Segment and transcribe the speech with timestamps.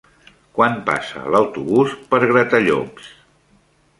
[0.59, 3.13] Quan passa l'autobús per Gratallops?